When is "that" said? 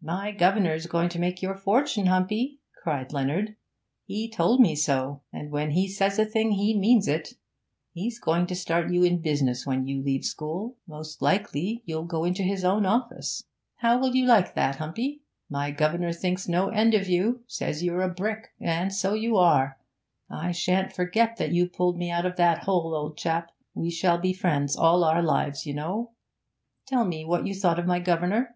14.54-14.76, 21.38-21.50, 22.36-22.62